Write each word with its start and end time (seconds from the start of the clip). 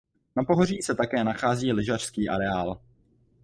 Na 0.35 0.43
pohoří 0.43 0.81
se 0.81 0.95
také 0.95 1.23
nachází 1.23 1.73
lyžařský 1.73 2.29
areál. 2.29 2.79